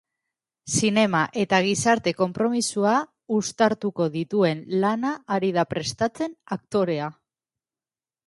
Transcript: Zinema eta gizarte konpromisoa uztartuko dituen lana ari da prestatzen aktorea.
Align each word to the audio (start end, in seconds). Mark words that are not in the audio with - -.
Zinema 0.75 1.19
eta 1.41 1.57
gizarte 1.65 2.13
konpromisoa 2.21 2.93
uztartuko 3.35 4.07
dituen 4.17 4.65
lana 4.85 5.11
ari 5.35 5.51
da 5.59 5.67
prestatzen 5.75 6.33
aktorea. 6.59 7.11